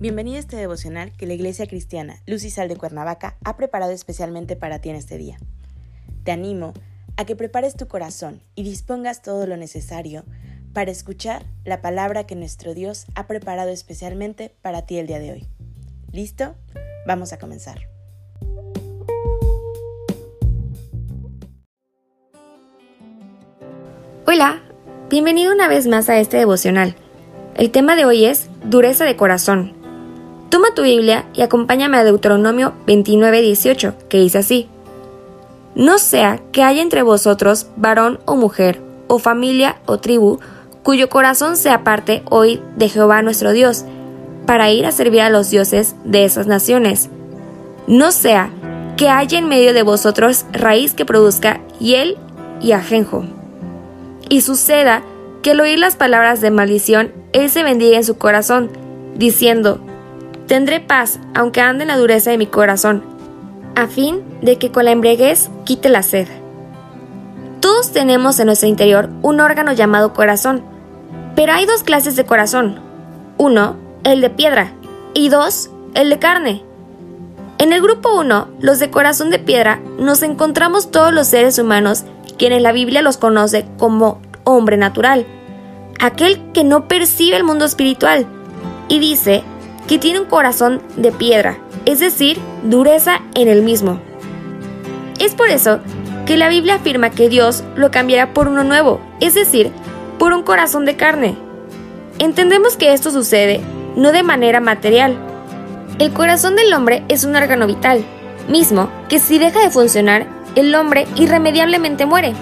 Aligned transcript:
Bienvenido 0.00 0.36
a 0.36 0.38
este 0.38 0.54
devocional 0.54 1.10
que 1.16 1.26
la 1.26 1.34
Iglesia 1.34 1.66
Cristiana 1.66 2.22
Luz 2.24 2.44
y 2.44 2.50
Sal 2.50 2.68
de 2.68 2.76
Cuernavaca 2.76 3.36
ha 3.42 3.56
preparado 3.56 3.90
especialmente 3.90 4.54
para 4.54 4.78
ti 4.78 4.90
en 4.90 4.94
este 4.94 5.18
día. 5.18 5.38
Te 6.22 6.30
animo 6.30 6.72
a 7.16 7.24
que 7.24 7.34
prepares 7.34 7.74
tu 7.74 7.88
corazón 7.88 8.40
y 8.54 8.62
dispongas 8.62 9.22
todo 9.22 9.44
lo 9.48 9.56
necesario 9.56 10.22
para 10.72 10.92
escuchar 10.92 11.46
la 11.64 11.82
palabra 11.82 12.28
que 12.28 12.36
nuestro 12.36 12.74
Dios 12.74 13.06
ha 13.16 13.26
preparado 13.26 13.70
especialmente 13.70 14.54
para 14.62 14.86
ti 14.86 14.98
el 14.98 15.08
día 15.08 15.18
de 15.18 15.32
hoy. 15.32 15.48
¿Listo? 16.12 16.54
Vamos 17.04 17.32
a 17.32 17.40
comenzar. 17.40 17.80
Hola, 24.28 24.62
bienvenido 25.10 25.52
una 25.52 25.66
vez 25.66 25.88
más 25.88 26.08
a 26.08 26.20
este 26.20 26.36
devocional. 26.36 26.94
El 27.56 27.72
tema 27.72 27.96
de 27.96 28.04
hoy 28.04 28.26
es 28.26 28.48
dureza 28.62 29.04
de 29.04 29.16
corazón. 29.16 29.77
Toma 30.48 30.68
tu 30.74 30.82
Biblia 30.82 31.26
y 31.34 31.42
acompáñame 31.42 31.98
a 31.98 32.04
Deuteronomio 32.04 32.72
29:18, 32.86 33.94
que 34.08 34.18
dice 34.18 34.38
así. 34.38 34.68
No 35.74 35.98
sea 35.98 36.40
que 36.52 36.62
haya 36.62 36.82
entre 36.82 37.02
vosotros 37.02 37.66
varón 37.76 38.18
o 38.24 38.36
mujer, 38.36 38.80
o 39.06 39.18
familia 39.18 39.76
o 39.86 39.98
tribu, 39.98 40.40
cuyo 40.82 41.08
corazón 41.08 41.56
se 41.56 41.70
aparte 41.70 42.22
hoy 42.30 42.60
de 42.76 42.88
Jehová 42.88 43.22
nuestro 43.22 43.52
Dios, 43.52 43.84
para 44.46 44.70
ir 44.70 44.86
a 44.86 44.92
servir 44.92 45.20
a 45.20 45.30
los 45.30 45.50
dioses 45.50 45.94
de 46.04 46.24
esas 46.24 46.46
naciones. 46.46 47.10
No 47.86 48.10
sea 48.10 48.50
que 48.96 49.08
haya 49.08 49.38
en 49.38 49.48
medio 49.48 49.74
de 49.74 49.82
vosotros 49.82 50.46
raíz 50.52 50.94
que 50.94 51.04
produzca 51.04 51.60
hiel 51.78 52.16
y 52.60 52.72
ajenjo. 52.72 53.24
Y 54.28 54.40
suceda 54.40 55.02
que 55.42 55.52
al 55.52 55.60
oír 55.60 55.78
las 55.78 55.96
palabras 55.96 56.40
de 56.40 56.50
maldición, 56.50 57.12
él 57.32 57.50
se 57.50 57.62
bendiga 57.62 57.98
en 57.98 58.04
su 58.04 58.18
corazón, 58.18 58.70
diciendo, 59.14 59.80
Tendré 60.48 60.80
paz, 60.80 61.20
aunque 61.34 61.60
ande 61.60 61.84
en 61.84 61.88
la 61.88 61.98
dureza 61.98 62.30
de 62.30 62.38
mi 62.38 62.46
corazón, 62.46 63.04
a 63.76 63.86
fin 63.86 64.24
de 64.40 64.56
que 64.56 64.72
con 64.72 64.86
la 64.86 64.92
embriaguez 64.92 65.50
quite 65.66 65.90
la 65.90 66.02
sed. 66.02 66.26
Todos 67.60 67.92
tenemos 67.92 68.40
en 68.40 68.46
nuestro 68.46 68.66
interior 68.66 69.10
un 69.20 69.40
órgano 69.40 69.72
llamado 69.72 70.14
corazón, 70.14 70.62
pero 71.36 71.52
hay 71.52 71.66
dos 71.66 71.82
clases 71.82 72.16
de 72.16 72.24
corazón. 72.24 72.80
Uno, 73.36 73.76
el 74.04 74.22
de 74.22 74.30
piedra, 74.30 74.72
y 75.12 75.28
dos, 75.28 75.68
el 75.92 76.08
de 76.08 76.18
carne. 76.18 76.64
En 77.58 77.74
el 77.74 77.82
grupo 77.82 78.18
1, 78.18 78.48
los 78.58 78.78
de 78.78 78.90
corazón 78.90 79.28
de 79.28 79.38
piedra, 79.38 79.80
nos 79.98 80.22
encontramos 80.22 80.90
todos 80.90 81.12
los 81.12 81.26
seres 81.26 81.58
humanos, 81.58 82.04
quienes 82.38 82.62
la 82.62 82.72
Biblia 82.72 83.02
los 83.02 83.18
conoce 83.18 83.66
como 83.76 84.22
hombre 84.44 84.78
natural, 84.78 85.26
aquel 86.00 86.52
que 86.52 86.64
no 86.64 86.88
percibe 86.88 87.36
el 87.36 87.44
mundo 87.44 87.66
espiritual, 87.66 88.26
y 88.88 88.98
dice 88.98 89.44
que 89.88 89.98
tiene 89.98 90.20
un 90.20 90.26
corazón 90.26 90.82
de 90.96 91.10
piedra, 91.10 91.58
es 91.86 91.98
decir, 91.98 92.38
dureza 92.62 93.22
en 93.34 93.48
el 93.48 93.62
mismo. 93.62 94.00
Es 95.18 95.34
por 95.34 95.48
eso 95.48 95.80
que 96.26 96.36
la 96.36 96.48
Biblia 96.48 96.76
afirma 96.76 97.10
que 97.10 97.28
Dios 97.28 97.64
lo 97.74 97.90
cambiará 97.90 98.34
por 98.34 98.48
uno 98.48 98.62
nuevo, 98.62 99.00
es 99.20 99.34
decir, 99.34 99.72
por 100.18 100.32
un 100.32 100.42
corazón 100.42 100.84
de 100.84 100.96
carne. 100.96 101.36
Entendemos 102.18 102.76
que 102.76 102.92
esto 102.92 103.10
sucede 103.10 103.60
no 103.96 104.12
de 104.12 104.22
manera 104.22 104.60
material. 104.60 105.18
El 105.98 106.12
corazón 106.12 106.54
del 106.54 106.72
hombre 106.72 107.04
es 107.08 107.24
un 107.24 107.34
órgano 107.34 107.66
vital, 107.66 108.04
mismo 108.48 108.90
que 109.08 109.18
si 109.18 109.38
deja 109.38 109.60
de 109.60 109.70
funcionar, 109.70 110.26
el 110.54 110.74
hombre 110.74 111.06
irremediablemente 111.16 112.06
muere. 112.06 112.34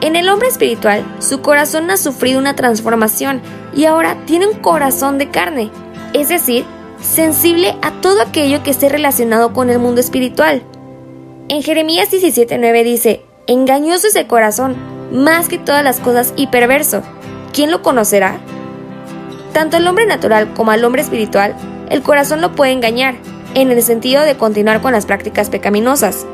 En 0.00 0.16
el 0.16 0.28
hombre 0.30 0.48
espiritual, 0.48 1.04
su 1.18 1.42
corazón 1.42 1.90
ha 1.90 1.98
sufrido 1.98 2.38
una 2.38 2.56
transformación 2.56 3.42
y 3.74 3.84
ahora 3.84 4.16
tiene 4.24 4.46
un 4.46 4.54
corazón 4.54 5.18
de 5.18 5.30
carne, 5.30 5.70
es 6.12 6.28
decir, 6.28 6.64
sensible 7.00 7.76
a 7.82 7.92
todo 8.00 8.22
aquello 8.22 8.62
que 8.62 8.70
esté 8.70 8.88
relacionado 8.88 9.52
con 9.52 9.70
el 9.70 9.78
mundo 9.78 10.00
espiritual. 10.00 10.62
En 11.48 11.62
Jeremías 11.62 12.10
17:9 12.10 12.84
dice, 12.84 13.22
engañoso 13.46 14.06
es 14.06 14.16
el 14.16 14.26
corazón, 14.26 14.76
más 15.12 15.48
que 15.48 15.58
todas 15.58 15.82
las 15.82 15.98
cosas 16.00 16.32
y 16.36 16.46
perverso. 16.48 17.02
¿Quién 17.52 17.70
lo 17.70 17.82
conocerá? 17.82 18.38
Tanto 19.52 19.76
al 19.76 19.86
hombre 19.86 20.06
natural 20.06 20.54
como 20.54 20.70
al 20.70 20.84
hombre 20.84 21.02
espiritual, 21.02 21.56
el 21.88 22.02
corazón 22.02 22.40
lo 22.40 22.52
puede 22.52 22.72
engañar, 22.72 23.16
en 23.54 23.70
el 23.72 23.82
sentido 23.82 24.22
de 24.22 24.36
continuar 24.36 24.80
con 24.80 24.92
las 24.92 25.06
prácticas 25.06 25.50
pecaminosas. 25.50 26.26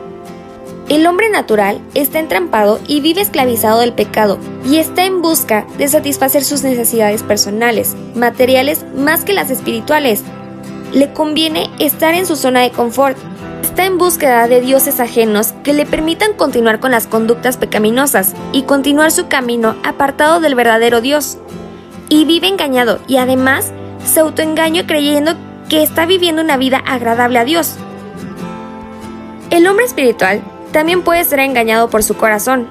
El 0.89 1.05
hombre 1.09 1.29
natural 1.29 1.81
está 1.95 2.21
entrampado 2.21 2.79
y 2.87 3.01
vive 3.01 3.21
esclavizado 3.21 3.81
del 3.81 3.93
pecado 3.93 4.39
y 4.65 4.77
está 4.77 5.05
en 5.05 5.21
busca 5.21 5.67
de 5.79 5.89
satisfacer 5.89 6.45
sus 6.45 6.63
necesidades 6.63 7.25
personales, 7.25 7.97
materiales 8.15 8.85
más 8.95 9.25
que 9.25 9.33
las 9.33 9.51
espirituales. 9.51 10.23
Le 10.93 11.13
conviene 11.13 11.71
estar 11.81 12.15
en 12.15 12.25
su 12.25 12.37
zona 12.37 12.61
de 12.61 12.71
confort. 12.71 13.19
Está 13.63 13.85
en 13.85 13.99
búsqueda 13.99 14.47
de 14.47 14.61
dioses 14.61 15.01
ajenos 15.01 15.55
que 15.65 15.73
le 15.73 15.87
permitan 15.87 16.35
continuar 16.35 16.79
con 16.79 16.93
las 16.93 17.09
conductas 17.09 17.57
pecaminosas 17.57 18.35
y 18.53 18.63
continuar 18.63 19.11
su 19.11 19.27
camino 19.27 19.75
apartado 19.83 20.39
del 20.39 20.55
verdadero 20.55 21.01
Dios. 21.01 21.37
Y 22.09 22.27
vive 22.27 22.47
engañado 22.47 23.01
y 23.09 23.17
además 23.17 23.73
se 24.05 24.21
autoengaña 24.21 24.87
creyendo 24.87 25.33
que 25.69 25.83
está 25.83 26.07
viviendo 26.07 26.43
una 26.43 26.57
vida 26.57 26.79
agradable 26.87 27.41
a 27.41 27.45
Dios. 27.45 27.75
El 29.51 29.67
hombre 29.67 29.85
espiritual 29.85 30.43
también 30.77 31.01
puede 31.01 31.25
ser 31.25 31.39
engañado 31.39 31.89
por 31.89 32.03
su 32.03 32.19
corazón. 32.19 32.67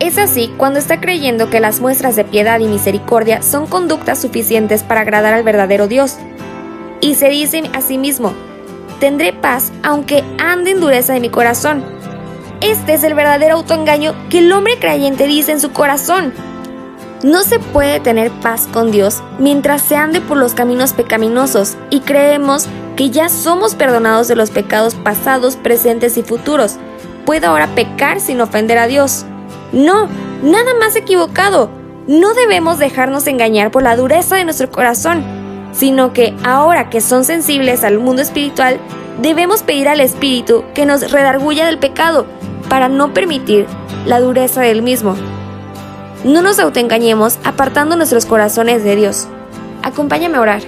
Es 0.00 0.16
así 0.16 0.50
cuando 0.56 0.78
está 0.78 1.02
creyendo 1.02 1.50
que 1.50 1.60
las 1.60 1.80
muestras 1.80 2.16
de 2.16 2.24
piedad 2.24 2.58
y 2.60 2.64
misericordia 2.64 3.42
son 3.42 3.66
conductas 3.66 4.22
suficientes 4.22 4.82
para 4.82 5.02
agradar 5.02 5.34
al 5.34 5.42
verdadero 5.42 5.86
Dios. 5.86 6.16
Y 7.02 7.14
se 7.16 7.28
dice 7.28 7.64
a 7.74 7.82
sí 7.82 7.98
mismo, 7.98 8.32
tendré 9.00 9.34
paz 9.34 9.70
aunque 9.82 10.24
ande 10.38 10.70
en 10.70 10.80
dureza 10.80 11.12
de 11.12 11.20
mi 11.20 11.28
corazón. 11.28 11.84
Este 12.62 12.94
es 12.94 13.04
el 13.04 13.12
verdadero 13.12 13.56
autoengaño 13.56 14.14
que 14.30 14.38
el 14.38 14.50
hombre 14.50 14.78
creyente 14.78 15.26
dice 15.26 15.52
en 15.52 15.60
su 15.60 15.72
corazón. 15.72 16.32
No 17.22 17.42
se 17.42 17.58
puede 17.58 18.00
tener 18.00 18.30
paz 18.30 18.66
con 18.72 18.90
Dios 18.92 19.22
mientras 19.38 19.82
se 19.82 19.96
ande 19.96 20.22
por 20.22 20.38
los 20.38 20.54
caminos 20.54 20.94
pecaminosos 20.94 21.76
y 21.90 22.00
creemos 22.00 22.66
que 22.96 23.10
ya 23.10 23.28
somos 23.28 23.74
perdonados 23.74 24.26
de 24.26 24.36
los 24.36 24.48
pecados 24.50 24.94
pasados, 24.94 25.56
presentes 25.56 26.16
y 26.16 26.22
futuros 26.22 26.78
puedo 27.24 27.48
ahora 27.48 27.68
pecar 27.74 28.20
sin 28.20 28.40
ofender 28.40 28.78
a 28.78 28.86
Dios. 28.86 29.24
No, 29.72 30.08
nada 30.42 30.74
más 30.78 30.96
equivocado. 30.96 31.70
No 32.06 32.34
debemos 32.34 32.78
dejarnos 32.78 33.26
engañar 33.26 33.70
por 33.70 33.82
la 33.82 33.96
dureza 33.96 34.36
de 34.36 34.44
nuestro 34.44 34.70
corazón, 34.70 35.24
sino 35.72 36.12
que 36.12 36.34
ahora 36.44 36.90
que 36.90 37.00
son 37.00 37.24
sensibles 37.24 37.84
al 37.84 37.98
mundo 37.98 38.22
espiritual, 38.22 38.78
debemos 39.20 39.62
pedir 39.62 39.88
al 39.88 40.00
Espíritu 40.00 40.64
que 40.74 40.84
nos 40.84 41.10
redarguya 41.12 41.66
del 41.66 41.78
pecado 41.78 42.26
para 42.68 42.88
no 42.88 43.14
permitir 43.14 43.66
la 44.06 44.20
dureza 44.20 44.62
del 44.62 44.82
mismo. 44.82 45.14
No 46.24 46.42
nos 46.42 46.58
autoengañemos 46.58 47.38
apartando 47.44 47.96
nuestros 47.96 48.26
corazones 48.26 48.84
de 48.84 48.96
Dios. 48.96 49.28
Acompáñame 49.82 50.38
a 50.38 50.40
orar. 50.40 50.62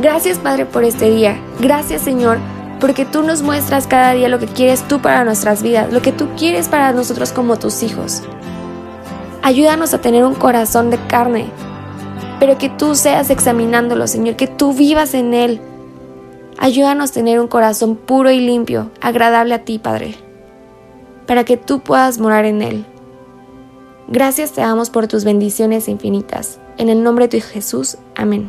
Gracias 0.00 0.38
Padre 0.38 0.66
por 0.66 0.84
este 0.84 1.10
día. 1.10 1.38
Gracias 1.60 2.02
Señor 2.02 2.38
porque 2.82 3.04
tú 3.04 3.22
nos 3.22 3.42
muestras 3.42 3.86
cada 3.86 4.12
día 4.12 4.28
lo 4.28 4.40
que 4.40 4.46
quieres 4.46 4.82
tú 4.88 5.00
para 5.00 5.24
nuestras 5.24 5.62
vidas, 5.62 5.92
lo 5.92 6.02
que 6.02 6.10
tú 6.10 6.26
quieres 6.36 6.68
para 6.68 6.92
nosotros 6.92 7.30
como 7.30 7.56
tus 7.56 7.84
hijos. 7.84 8.22
Ayúdanos 9.40 9.94
a 9.94 10.00
tener 10.00 10.24
un 10.24 10.34
corazón 10.34 10.90
de 10.90 10.98
carne, 11.06 11.46
pero 12.40 12.58
que 12.58 12.68
tú 12.68 12.96
seas 12.96 13.30
examinándolo, 13.30 14.08
Señor, 14.08 14.34
que 14.34 14.48
tú 14.48 14.72
vivas 14.72 15.14
en 15.14 15.32
él. 15.32 15.60
Ayúdanos 16.58 17.10
a 17.10 17.14
tener 17.14 17.38
un 17.38 17.46
corazón 17.46 17.94
puro 17.94 18.32
y 18.32 18.40
limpio, 18.40 18.90
agradable 19.00 19.54
a 19.54 19.64
ti, 19.64 19.78
Padre, 19.78 20.16
para 21.28 21.44
que 21.44 21.56
tú 21.56 21.84
puedas 21.84 22.18
morar 22.18 22.46
en 22.46 22.62
él. 22.62 22.84
Gracias 24.08 24.50
te 24.50 24.60
damos 24.60 24.90
por 24.90 25.06
tus 25.06 25.22
bendiciones 25.22 25.86
infinitas. 25.86 26.58
En 26.78 26.88
el 26.88 27.04
nombre 27.04 27.28
de 27.28 27.40
Jesús. 27.40 27.96
Amén. 28.16 28.48